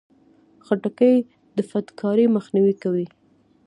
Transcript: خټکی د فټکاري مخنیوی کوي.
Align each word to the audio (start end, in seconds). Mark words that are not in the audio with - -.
خټکی 0.65 1.15
د 1.55 1.57
فټکاري 1.69 2.25
مخنیوی 2.35 2.73
کوي. 2.83 3.05